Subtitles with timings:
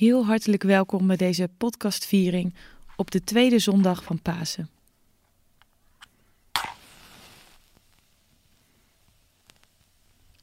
[0.00, 2.54] Heel hartelijk welkom bij deze podcastviering
[2.96, 4.68] op de tweede zondag van Pasen.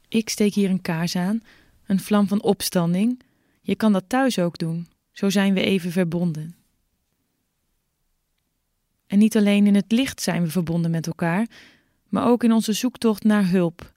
[0.08, 1.42] Ik steek hier een kaars aan,
[1.86, 3.22] een vlam van opstanding.
[3.60, 6.54] Je kan dat thuis ook doen, zo zijn we even verbonden.
[9.06, 11.46] En niet alleen in het licht zijn we verbonden met elkaar,
[12.08, 13.92] maar ook in onze zoektocht naar hulp.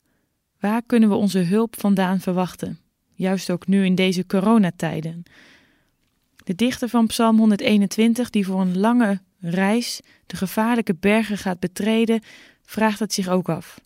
[0.60, 2.80] Waar kunnen we onze hulp vandaan verwachten?
[3.14, 5.24] Juist ook nu in deze coronatijden.
[6.44, 12.22] De dichter van Psalm 121, die voor een lange reis de gevaarlijke bergen gaat betreden,
[12.64, 13.82] vraagt het zich ook af.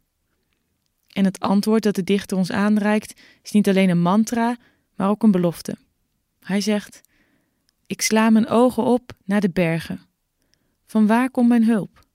[1.12, 4.58] En het antwoord dat de dichter ons aanreikt is niet alleen een mantra,
[4.96, 5.78] maar ook een belofte.
[6.40, 7.02] Hij zegt:
[7.88, 10.02] Ik sla mijn ogen op naar de bergen.
[10.86, 12.06] Van waar komt mijn hulp?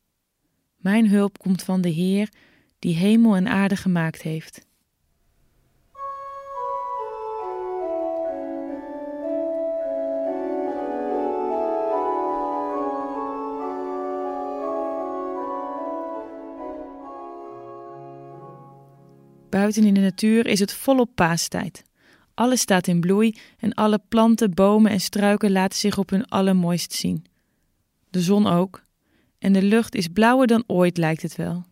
[0.77, 2.28] Mijn hulp komt van de Heer
[2.78, 4.66] die hemel en aarde gemaakt heeft.
[19.51, 21.84] Buiten in de natuur is het volop paastijd.
[22.34, 26.93] Alles staat in bloei en alle planten, bomen en struiken laten zich op hun allermooist
[26.93, 27.25] zien.
[28.11, 28.84] De zon ook.
[29.39, 31.65] En de lucht is blauwer dan ooit, lijkt het wel.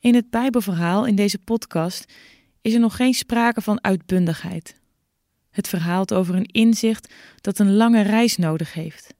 [0.00, 2.12] In het Bijbelverhaal in deze podcast
[2.60, 4.80] is er nog geen sprake van uitbundigheid.
[5.50, 9.14] Het verhaalt over een inzicht dat een lange reis nodig heeft.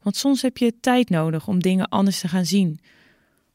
[0.00, 2.80] Want soms heb je tijd nodig om dingen anders te gaan zien,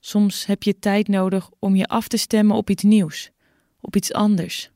[0.08, 3.32] Soms heb je tijd nodig om je af te stemmen op iets nieuws,
[3.80, 4.70] op iets anders.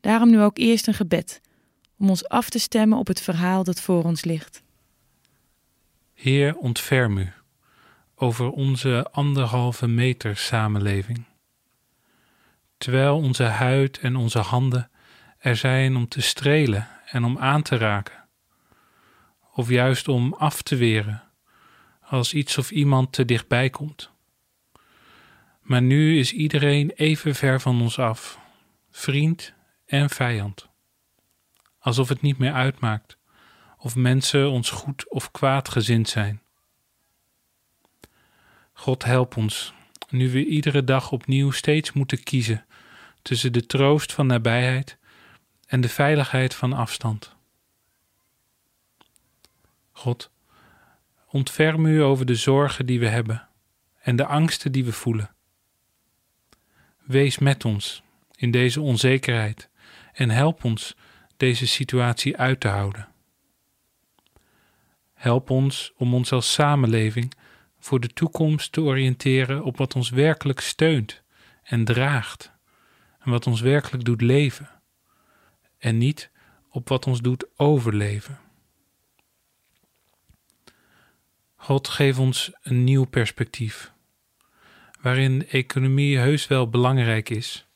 [0.00, 1.40] Daarom nu ook eerst een gebed,
[1.98, 4.62] om ons af te stemmen op het verhaal dat voor ons ligt.
[6.12, 7.32] Heer, ontferm u
[8.14, 11.24] over onze anderhalve meter samenleving.
[12.78, 14.90] Terwijl onze huid en onze handen
[15.38, 18.24] er zijn om te strelen en om aan te raken,
[19.52, 21.25] of juist om af te weren
[22.08, 24.10] als iets of iemand te dichtbij komt.
[25.60, 28.38] Maar nu is iedereen even ver van ons af,
[28.90, 29.52] vriend
[29.86, 30.68] en vijand.
[31.78, 33.18] Alsof het niet meer uitmaakt
[33.78, 36.42] of mensen ons goed of kwaad gezind zijn.
[38.72, 39.74] God help ons,
[40.08, 42.66] nu we iedere dag opnieuw steeds moeten kiezen
[43.22, 44.98] tussen de troost van nabijheid
[45.66, 47.34] en de veiligheid van afstand.
[49.92, 50.30] God,
[51.36, 53.48] Ontferm u over de zorgen die we hebben
[53.98, 55.30] en de angsten die we voelen.
[57.04, 58.02] Wees met ons
[58.36, 59.68] in deze onzekerheid
[60.12, 60.96] en help ons
[61.36, 63.08] deze situatie uit te houden.
[65.14, 67.32] Help ons om ons als samenleving
[67.78, 71.22] voor de toekomst te oriënteren op wat ons werkelijk steunt
[71.62, 72.52] en draagt
[73.18, 74.70] en wat ons werkelijk doet leven
[75.78, 76.30] en niet
[76.70, 78.45] op wat ons doet overleven.
[81.66, 83.92] God geeft ons een nieuw perspectief,
[85.00, 87.66] waarin economie heus wel belangrijk is,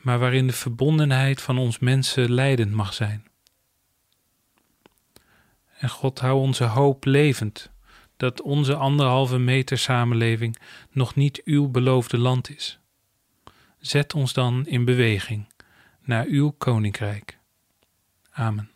[0.00, 3.26] maar waarin de verbondenheid van ons mensen leidend mag zijn.
[5.78, 7.70] En God hou onze hoop levend
[8.16, 10.58] dat onze anderhalve meter samenleving
[10.90, 12.78] nog niet uw beloofde land is.
[13.78, 15.52] Zet ons dan in beweging
[16.02, 17.38] naar uw koninkrijk.
[18.30, 18.70] Amen.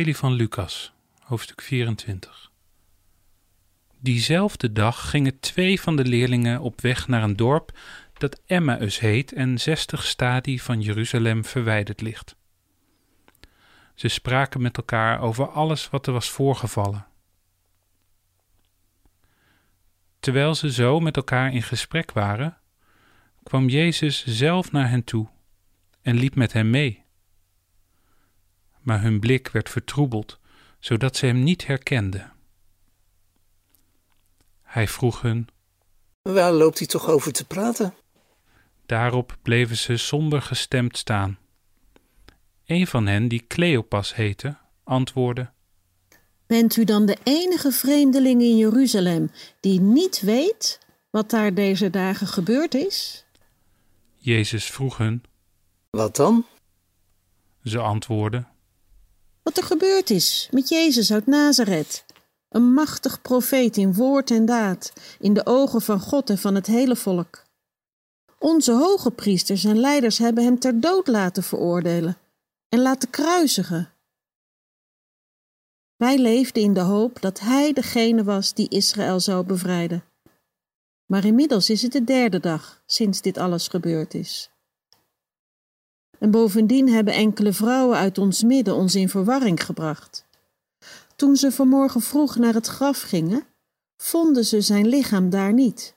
[0.00, 2.50] Van Lucas, hoofdstuk 24.
[3.98, 7.78] Diezelfde dag gingen twee van de leerlingen op weg naar een dorp
[8.12, 12.36] dat Emmaus heet en zestig stadie van Jeruzalem verwijderd ligt.
[13.94, 17.06] Ze spraken met elkaar over alles wat er was voorgevallen.
[20.20, 22.58] Terwijl ze zo met elkaar in gesprek waren,
[23.42, 25.28] kwam Jezus zelf naar hen toe
[26.02, 27.04] en liep met hen mee
[28.90, 30.38] maar hun blik werd vertroebeld,
[30.78, 32.32] zodat ze hem niet herkenden.
[34.62, 35.48] Hij vroeg hun:
[36.22, 37.94] Waar loopt hij toch over te praten?
[38.86, 41.38] Daarop bleven ze somber gestemd staan.
[42.66, 45.50] Een van hen, die Cleopas heette, antwoordde:
[46.46, 50.78] Bent u dan de enige vreemdeling in Jeruzalem die niet weet
[51.10, 53.24] wat daar deze dagen gebeurd is?
[54.16, 55.24] Jezus vroeg hun.
[55.90, 56.46] Wat dan?
[57.64, 58.49] Ze antwoordden:
[59.42, 62.04] Wat er gebeurd is met Jezus uit Nazareth.
[62.48, 66.66] Een machtig profeet in woord en daad, in de ogen van God en van het
[66.66, 67.44] hele volk.
[68.38, 72.18] Onze hoge priesters en leiders hebben hem ter dood laten veroordelen
[72.68, 73.92] en laten kruisigen.
[75.96, 80.04] Wij leefden in de hoop dat hij degene was die Israël zou bevrijden.
[81.06, 84.50] Maar inmiddels is het de derde dag sinds dit alles gebeurd is.
[86.20, 90.26] En bovendien hebben enkele vrouwen uit ons midden ons in verwarring gebracht.
[91.16, 93.46] Toen ze vanmorgen vroeg naar het graf gingen,
[93.96, 95.96] vonden ze zijn lichaam daar niet.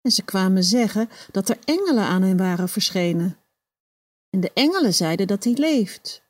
[0.00, 3.36] En ze kwamen zeggen dat er engelen aan hem waren verschenen.
[4.30, 6.22] En de engelen zeiden dat hij leeft.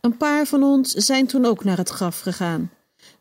[0.00, 2.70] Een paar van ons zijn toen ook naar het graf gegaan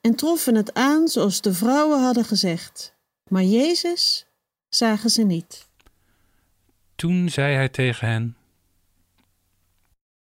[0.01, 2.93] en troffen het aan zoals de vrouwen hadden gezegd.
[3.29, 4.25] Maar Jezus
[4.69, 5.67] zagen ze niet.
[6.95, 8.35] Toen zei hij tegen hen: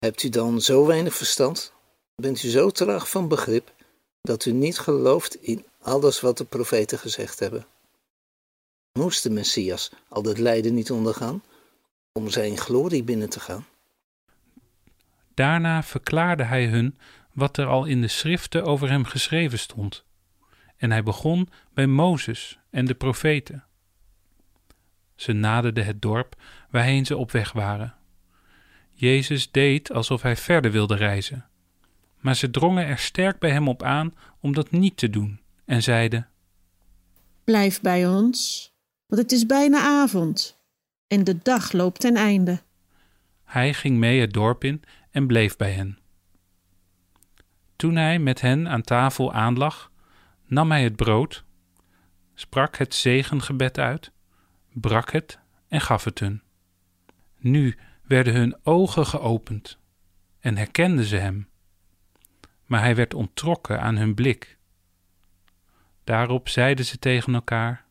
[0.04, 1.74] Hebt u dan zo weinig verstand?
[2.16, 3.74] Bent u zo traag van begrip
[4.22, 7.66] dat u niet gelooft in alles wat de profeten gezegd hebben?
[9.00, 11.44] Moest de Messias al dat lijden niet ondergaan
[12.12, 13.66] om zijn glorie binnen te gaan?
[15.34, 16.98] Daarna verklaarde hij hun
[17.34, 20.04] wat er al in de schriften over hem geschreven stond.
[20.78, 23.64] En hij begon bij Mozes en de profeten.
[25.16, 26.36] Ze naderden het dorp
[26.70, 28.02] waarheen ze op weg waren.
[28.94, 31.46] Jezus deed alsof hij verder wilde reizen.
[32.20, 35.84] Maar ze drongen er sterk bij hem op aan om dat niet te doen en
[35.84, 36.28] zeiden:
[37.44, 38.72] Blijf bij ons,
[39.08, 40.62] want het is bijna avond
[41.08, 42.62] en de dag loopt ten einde.
[43.44, 45.98] Hij ging mee het dorp in en bleef bij hen.
[47.76, 49.92] Toen hij met hen aan tafel aanlag,
[50.46, 51.44] nam hij het brood,
[52.34, 54.12] sprak het zegengebed uit,
[54.74, 56.42] brak het en gaf het hun.
[57.38, 57.78] Nu
[58.08, 59.78] werden hun ogen geopend
[60.40, 61.48] en herkenden ze hem.
[62.66, 64.58] Maar hij werd onttrokken aan hun blik.
[66.04, 67.86] Daarop zeiden ze tegen elkaar: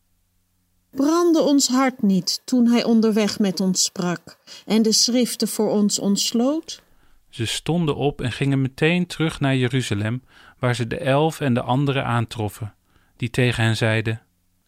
[0.90, 5.98] Brandde ons hart niet toen hij onderweg met ons sprak en de schriften voor ons
[5.98, 6.82] ontsloot?
[7.28, 10.22] Ze stonden op en gingen meteen terug naar Jeruzalem,
[10.58, 12.74] waar ze de elf en de anderen aantroffen,
[13.16, 14.22] die tegen hen zeiden: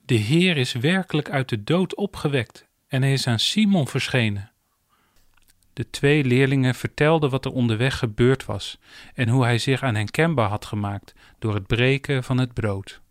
[0.05, 4.53] De Heer is werkelijk uit de dood opgewekt en hij is aan Simon verschenen.
[5.75, 8.79] De twee leerlingen vertelden wat er onderweg gebeurd was
[9.15, 13.03] en hoe hij zich aan hen kenbaar had gemaakt door het breken van het brood.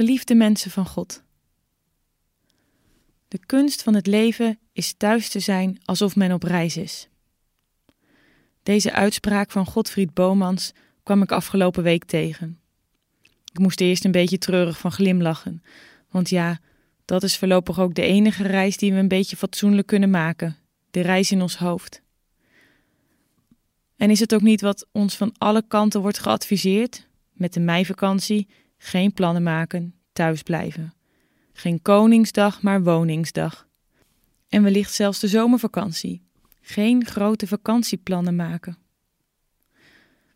[0.00, 1.22] Geliefde mensen van God.
[3.28, 7.08] De kunst van het leven is thuis te zijn alsof men op reis is.
[8.62, 12.60] Deze uitspraak van Godfried Bomans kwam ik afgelopen week tegen.
[13.52, 15.62] Ik moest eerst een beetje treurig van glimlachen,
[16.10, 16.60] want ja,
[17.04, 20.56] dat is voorlopig ook de enige reis die we een beetje fatsoenlijk kunnen maken:
[20.90, 22.02] de reis in ons hoofd.
[23.96, 27.08] En is het ook niet wat ons van alle kanten wordt geadviseerd?
[27.32, 28.48] Met de meivakantie
[28.82, 30.94] geen plannen maken, thuis blijven.
[31.52, 33.68] Geen Koningsdag, maar woningsdag.
[34.48, 36.22] En wellicht zelfs de zomervakantie.
[36.60, 38.76] Geen grote vakantieplannen maken.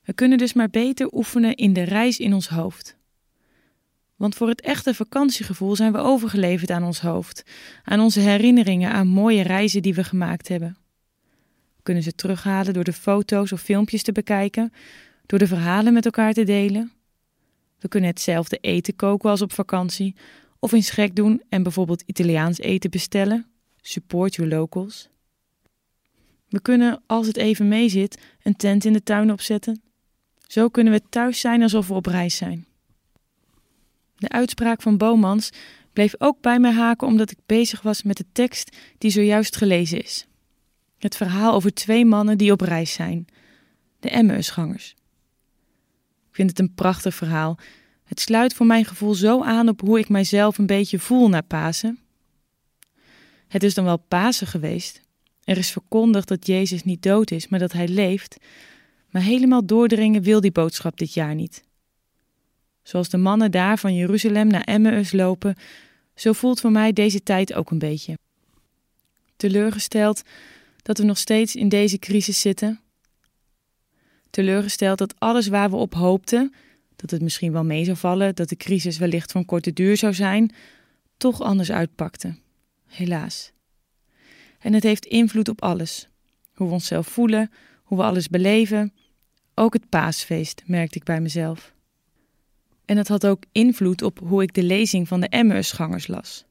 [0.02, 2.96] We kunnen dus maar beter oefenen in de reis in ons hoofd.
[4.16, 7.42] Want voor het echte vakantiegevoel zijn we overgeleverd aan ons hoofd,
[7.84, 10.76] aan onze herinneringen aan mooie reizen die we gemaakt hebben.
[11.76, 14.72] We kunnen ze terughalen door de foto's of filmpjes te bekijken,
[15.26, 16.92] door de verhalen met elkaar te delen,
[17.84, 20.16] we kunnen hetzelfde eten koken als op vakantie,
[20.58, 23.46] of in schrik doen en bijvoorbeeld Italiaans eten bestellen.
[23.80, 25.08] Support your locals.
[26.48, 29.82] We kunnen, als het even meezit, een tent in de tuin opzetten.
[30.46, 32.66] Zo kunnen we thuis zijn alsof we op reis zijn.
[34.16, 35.50] De uitspraak van Bomans
[35.92, 40.02] bleef ook bij mij haken omdat ik bezig was met de tekst die zojuist gelezen
[40.02, 40.26] is.
[40.98, 43.26] Het verhaal over twee mannen die op reis zijn,
[44.00, 44.94] de Emmausgangers.
[46.34, 47.58] Ik vind het een prachtig verhaal.
[48.04, 51.40] Het sluit voor mijn gevoel zo aan op hoe ik mijzelf een beetje voel na
[51.40, 51.98] Pasen.
[53.48, 55.00] Het is dan wel Pasen geweest.
[55.44, 58.36] Er is verkondigd dat Jezus niet dood is, maar dat hij leeft.
[59.10, 61.64] Maar helemaal doordringen wil die boodschap dit jaar niet.
[62.82, 65.56] Zoals de mannen daar van Jeruzalem naar Emmaus lopen,
[66.14, 68.18] zo voelt voor mij deze tijd ook een beetje.
[69.36, 70.22] Teleurgesteld
[70.82, 72.83] dat we nog steeds in deze crisis zitten.
[74.34, 76.52] Teleurgesteld dat alles waar we op hoopten,
[76.96, 80.14] dat het misschien wel mee zou vallen, dat de crisis wellicht van korte duur zou
[80.14, 80.54] zijn,
[81.16, 82.36] toch anders uitpakte.
[82.86, 83.52] Helaas.
[84.58, 86.08] En het heeft invloed op alles.
[86.54, 87.50] Hoe we onszelf voelen,
[87.82, 88.92] hoe we alles beleven.
[89.54, 91.74] Ook het paasfeest, merkte ik bij mezelf.
[92.84, 96.44] En het had ook invloed op hoe ik de lezing van de Emmausgangers las.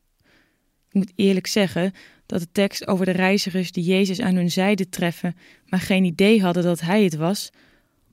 [0.87, 1.93] Ik moet eerlijk zeggen
[2.25, 5.35] dat de tekst over de reizigers die Jezus aan hun zijde treffen,
[5.65, 7.51] maar geen idee hadden dat hij het was,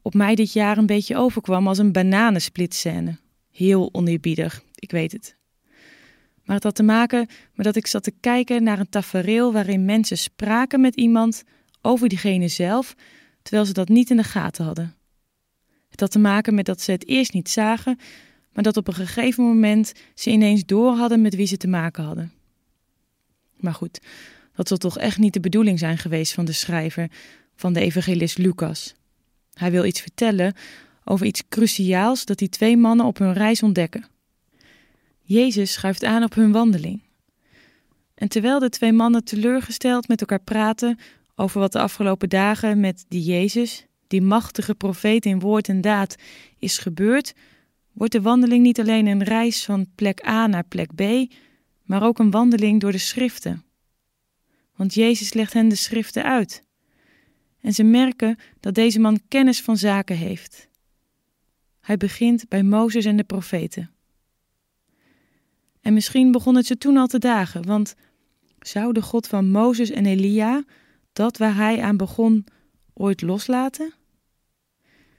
[0.02, 3.18] op mij dit jaar een beetje overkwam als een bananensplitscène.
[3.50, 5.36] Heel oneerbiedig, ik weet het.
[6.44, 9.84] Maar het had te maken met dat ik zat te kijken naar een tafereel waarin
[9.84, 11.42] mensen spraken met iemand
[11.82, 12.94] over diegene zelf,
[13.42, 14.94] terwijl ze dat niet in de gaten hadden.
[15.88, 17.98] Het had te maken met dat ze het eerst niet zagen,
[18.52, 22.04] maar dat op een gegeven moment ze ineens door hadden met wie ze te maken
[22.04, 22.32] hadden.
[23.56, 24.00] Maar goed,
[24.54, 27.10] dat zal toch echt niet de bedoeling zijn geweest van de schrijver
[27.54, 28.94] van de evangelist Lucas.
[29.54, 30.54] Hij wil iets vertellen
[31.04, 34.04] over iets cruciaals dat die twee mannen op hun reis ontdekken.
[35.22, 37.02] Jezus schuift aan op hun wandeling.
[38.14, 40.98] En terwijl de twee mannen teleurgesteld met elkaar praten
[41.34, 46.16] over wat de afgelopen dagen met die Jezus, die machtige profeet in woord en daad,
[46.58, 47.34] is gebeurd,
[47.92, 51.32] wordt de wandeling niet alleen een reis van plek A naar plek B,
[51.82, 53.64] maar ook een wandeling door de schriften.
[54.76, 56.64] Want Jezus legt hen de schriften uit.
[57.60, 60.68] En ze merken dat deze man kennis van zaken heeft.
[61.80, 63.90] Hij begint bij Mozes en de profeten.
[65.80, 67.94] En misschien begon het ze toen al te dagen, want
[68.60, 70.64] zou de God van Mozes en Elia
[71.12, 72.46] dat waar hij aan begon
[72.94, 73.92] ooit loslaten?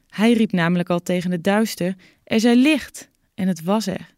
[0.08, 4.16] Hij riep namelijk al tegen het duister: Er zij licht, en het was er.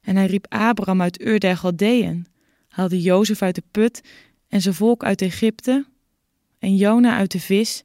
[0.00, 2.26] En hij riep Abraham uit Ur der Galdeën,
[2.68, 4.00] haalde Jozef uit de put
[4.48, 5.86] en zijn volk uit Egypte,
[6.60, 7.82] en Jona uit de vis,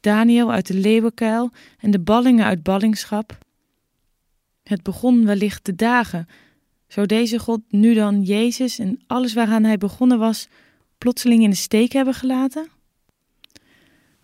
[0.00, 3.38] Daniel uit de leeuwenkuil en de ballingen uit ballingschap.
[4.62, 6.28] Het begon wellicht te dagen
[6.88, 10.48] zou deze God nu dan Jezus en alles waaraan hij begonnen was,
[10.98, 12.68] plotseling in de steek hebben gelaten?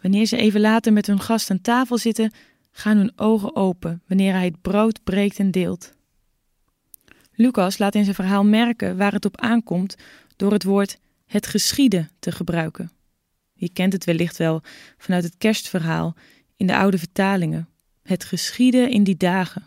[0.00, 2.32] Wanneer ze even later met hun gast aan tafel zitten,
[2.70, 5.94] gaan hun ogen open wanneer hij het brood breekt en deelt.
[7.34, 9.96] Lucas laat in zijn verhaal merken waar het op aankomt
[10.36, 12.90] door het woord het geschieden te gebruiken.
[13.56, 14.62] Je kent het wellicht wel
[14.98, 16.16] vanuit het kerstverhaal
[16.56, 17.68] in de oude vertalingen.
[18.02, 19.66] Het geschieden in die dagen.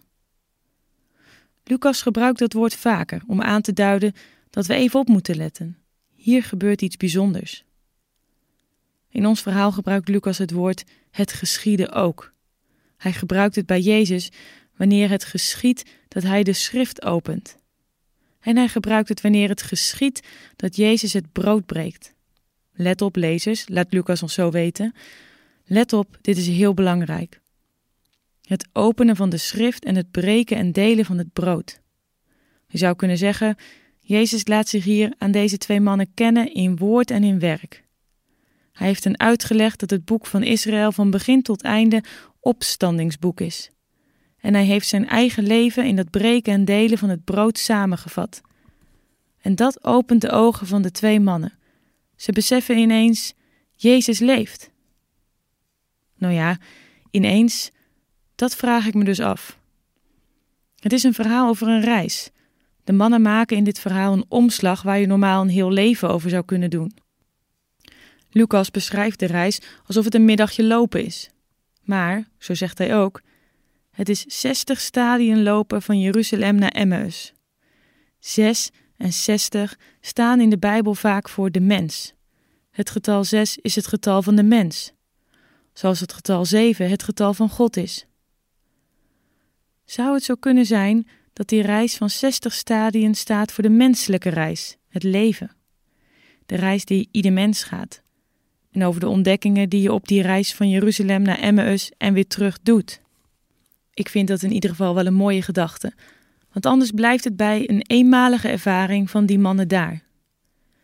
[1.63, 4.13] Lucas gebruikt dat woord vaker om aan te duiden
[4.49, 5.77] dat we even op moeten letten.
[6.15, 7.65] Hier gebeurt iets bijzonders.
[9.09, 12.33] In ons verhaal gebruikt Lucas het woord het geschieden ook.
[12.97, 14.31] Hij gebruikt het bij Jezus
[14.75, 17.57] wanneer het geschiet dat hij de schrift opent.
[18.39, 22.13] En hij gebruikt het wanneer het geschiet dat Jezus het brood breekt.
[22.79, 24.93] Let op, lezers, laat Lucas ons zo weten.
[25.65, 27.41] Let op, dit is heel belangrijk
[28.49, 31.81] het openen van de schrift en het breken en delen van het brood.
[32.67, 33.55] Je zou kunnen zeggen:
[33.99, 37.83] Jezus laat zich hier aan deze twee mannen kennen in woord en in werk.
[38.71, 42.03] Hij heeft hen uitgelegd dat het boek van Israël van begin tot einde
[42.39, 43.69] opstandingsboek is.
[44.37, 48.41] En hij heeft zijn eigen leven in dat breken en delen van het brood samengevat.
[49.41, 51.58] En dat opent de ogen van de twee mannen.
[52.19, 53.33] Ze beseffen ineens:
[53.75, 54.71] Jezus leeft.
[56.17, 56.57] Nou ja,
[57.11, 57.71] ineens
[58.35, 59.59] dat vraag ik me dus af.
[60.79, 62.29] Het is een verhaal over een reis.
[62.83, 66.29] De mannen maken in dit verhaal een omslag waar je normaal een heel leven over
[66.29, 66.93] zou kunnen doen.
[68.29, 71.29] Lucas beschrijft de reis alsof het een middagje lopen is.
[71.81, 73.21] Maar, zo zegt hij ook,
[73.91, 77.33] het is 60 stadien lopen van Jeruzalem naar Emmaus.
[78.19, 82.13] Zes en zestig staan in de Bijbel vaak voor de mens.
[82.71, 84.91] Het getal zes is het getal van de mens,
[85.73, 88.05] zoals het getal zeven het getal van God is.
[89.85, 94.29] Zou het zo kunnen zijn dat die reis van 60 stadien staat voor de menselijke
[94.29, 95.51] reis, het leven?
[96.45, 98.01] De reis die ieder mens gaat.
[98.71, 102.27] en over de ontdekkingen die je op die reis van Jeruzalem naar Emmaus en weer
[102.27, 103.01] terug doet.
[103.93, 105.93] Ik vind dat in ieder geval wel een mooie gedachte,
[106.51, 110.03] want anders blijft het bij een eenmalige ervaring van die mannen daar.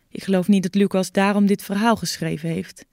[0.10, 2.86] Ik geloof niet dat Lucas daarom dit verhaal geschreven heeft.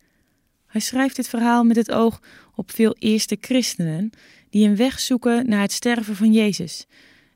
[0.67, 2.21] Hij schrijft dit verhaal met het oog
[2.55, 4.11] op veel eerste christenen
[4.51, 6.87] die een weg zoeken naar het sterven van Jezus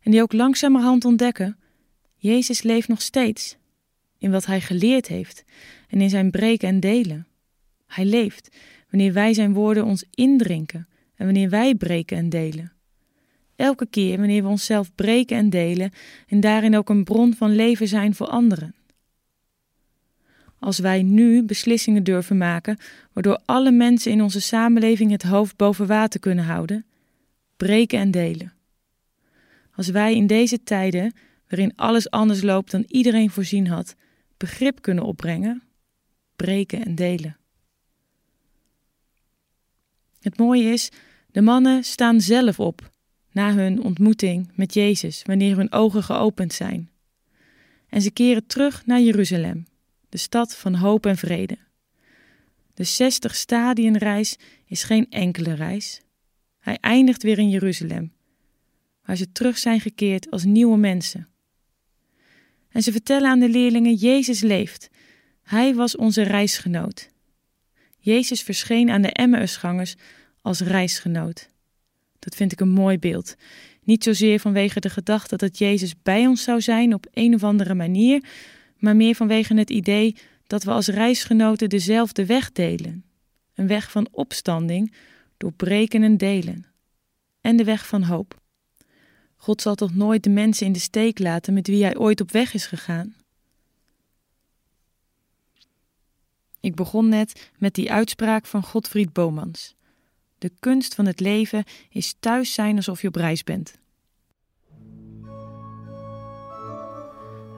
[0.03, 1.59] en die ook langzamerhand ontdekken:
[2.17, 3.57] Jezus leeft nog steeds
[4.19, 5.45] in wat hij geleerd heeft
[5.89, 7.27] en in zijn breken en delen.
[7.87, 8.57] Hij leeft
[8.91, 12.76] wanneer wij zijn woorden ons indrinken en wanneer wij breken en delen.
[13.57, 15.91] Elke keer wanneer we onszelf breken en delen
[16.27, 18.75] en daarin ook een bron van leven zijn voor anderen.
[20.59, 22.79] Als wij nu beslissingen durven maken
[23.13, 26.87] waardoor alle mensen in onze samenleving het hoofd boven water kunnen houden,
[27.57, 28.53] breken en delen.
[29.75, 31.15] Als wij in deze tijden,
[31.49, 33.95] waarin alles anders loopt dan iedereen voorzien had,
[34.37, 35.63] begrip kunnen opbrengen,
[36.37, 37.37] breken en delen.
[40.21, 40.91] Het mooie is,
[41.31, 42.91] de mannen staan zelf op
[43.37, 46.91] na hun ontmoeting met Jezus, wanneer hun ogen geopend zijn.
[47.89, 49.67] En ze keren terug naar Jeruzalem,
[50.09, 51.59] de stad van hoop en vrede.
[52.75, 56.01] De 60 stadienreis is geen enkele reis.
[56.59, 58.13] Hij eindigt weer in Jeruzalem,
[59.05, 61.29] waar ze terug zijn gekeerd als nieuwe mensen.
[62.69, 64.91] En ze vertellen aan de leerlingen: Jezus leeft.
[65.43, 67.11] Hij was onze reisgenoot.
[67.99, 69.95] Jezus verscheen aan de Emmausgangers
[70.43, 71.55] als reisgenoot.
[72.19, 73.35] Dat vind ik een mooi beeld.
[73.83, 77.75] Niet zozeer vanwege de gedachte dat Jezus bij ons zou zijn op een of andere
[77.75, 78.25] manier,
[78.79, 83.05] maar meer vanwege het idee dat we als reisgenoten dezelfde weg delen.
[83.55, 84.93] Een weg van opstanding,
[85.37, 86.67] doorbreken en delen.
[87.41, 88.41] En de weg van hoop.
[89.37, 92.31] God zal toch nooit de mensen in de steek laten met wie hij ooit op
[92.31, 93.15] weg is gegaan?
[96.61, 99.75] Ik begon net met die uitspraak van Godfried Bomans.
[100.39, 103.79] De kunst van het leven is thuis zijn alsof je op reis bent.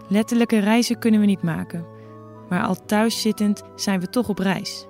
[0.08, 1.86] Letterlijke reizen kunnen we niet maken,
[2.48, 4.86] maar al thuis zittend zijn we toch op reis.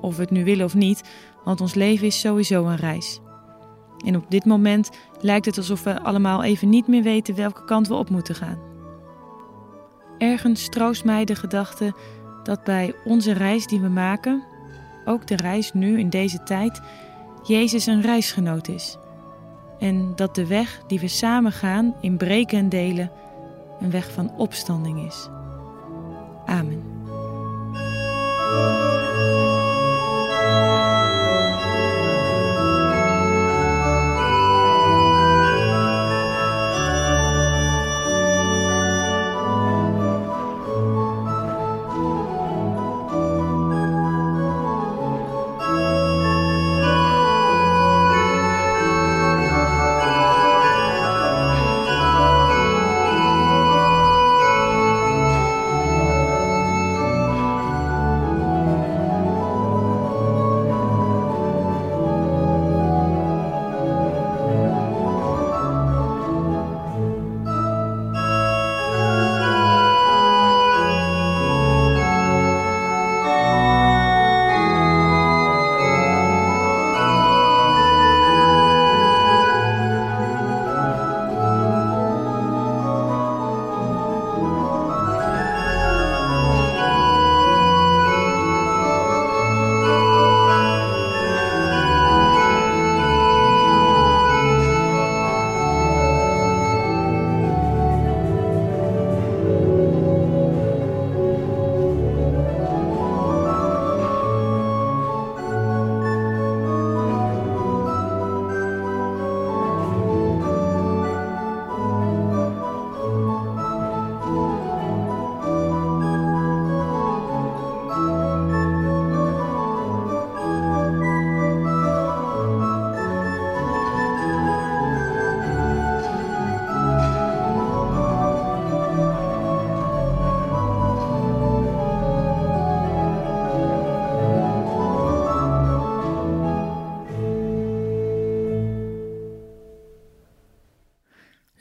[0.00, 1.02] Of we het nu willen of niet,
[1.44, 3.20] want ons leven is sowieso een reis.
[4.04, 4.90] En op dit moment
[5.20, 8.58] lijkt het alsof we allemaal even niet meer weten welke kant we op moeten gaan.
[10.18, 11.94] Ergens troost mij de gedachte
[12.42, 14.44] dat bij onze reis die we maken,
[15.06, 16.80] ook de reis nu in deze tijd,
[17.42, 18.96] Jezus een reisgenoot is.
[19.78, 23.10] En dat de weg die we samen gaan in breken en delen
[23.80, 25.28] een weg van opstanding is.
[26.46, 26.94] Amen.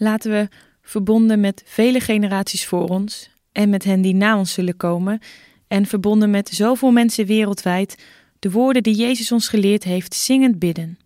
[0.05, 0.47] Laten we,
[0.81, 5.19] verbonden met vele generaties voor ons en met hen die na ons zullen komen,
[5.67, 8.03] en verbonden met zoveel mensen wereldwijd,
[8.39, 10.97] de woorden die Jezus ons geleerd heeft, zingend bidden.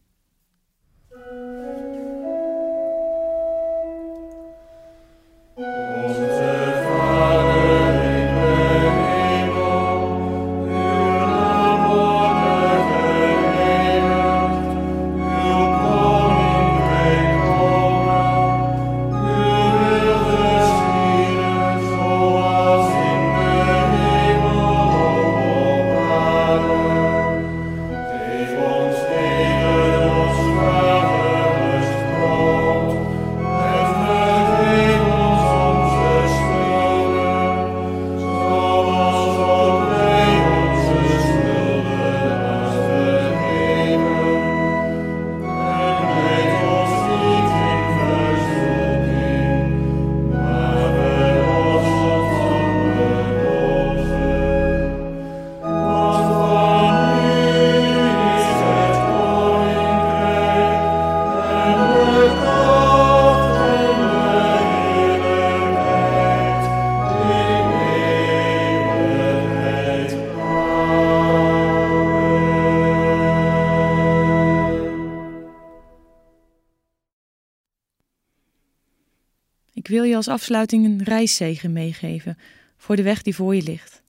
[79.87, 82.37] Wil je als afsluiting een reiszegen meegeven
[82.77, 84.01] voor de weg die voor je ligt.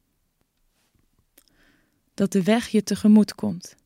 [2.15, 3.77] Dat de weg je tegemoet komt.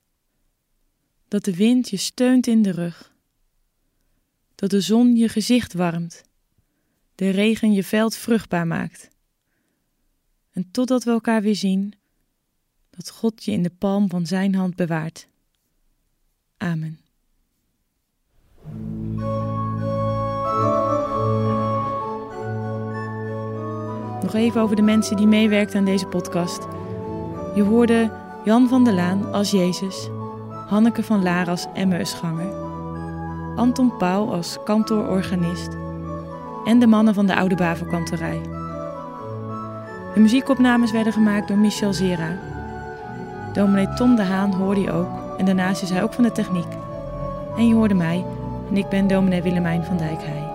[1.28, 3.12] Dat de wind je steunt in de rug.
[4.54, 6.22] Dat de zon je gezicht warmt.
[7.14, 9.08] De regen je veld vruchtbaar maakt.
[10.50, 11.94] En totdat we elkaar weer zien,
[12.90, 15.26] dat God je in de palm van Zijn hand bewaart.
[16.56, 16.98] Amen.
[24.24, 26.66] Nog even over de mensen die meewerkten aan deze podcast.
[27.54, 28.10] Je hoorde
[28.44, 30.10] Jan van der Laan als Jezus,
[30.66, 32.52] Hanneke van Laar als Emmausganger,
[33.56, 35.68] Anton Pauw als kantoororganist
[36.64, 38.40] en de mannen van de Oude Bavelkanterij.
[40.14, 42.38] De muziekopnames werden gemaakt door Michel Zera.
[43.52, 45.08] Dominee Tom de Haan hoorde je ook
[45.38, 46.72] en daarnaast is hij ook van de techniek.
[47.56, 48.24] En je hoorde mij
[48.70, 50.53] en ik ben dominee Willemijn van Dijkheij.